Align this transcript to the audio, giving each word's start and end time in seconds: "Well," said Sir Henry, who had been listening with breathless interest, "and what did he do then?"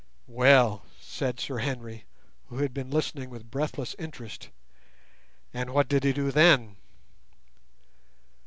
"Well," 0.25 0.83
said 0.99 1.39
Sir 1.39 1.59
Henry, 1.59 2.05
who 2.47 2.57
had 2.57 2.73
been 2.73 2.89
listening 2.89 3.29
with 3.29 3.51
breathless 3.51 3.95
interest, 3.99 4.49
"and 5.53 5.69
what 5.69 5.87
did 5.87 6.03
he 6.03 6.11
do 6.11 6.31
then?" 6.31 6.77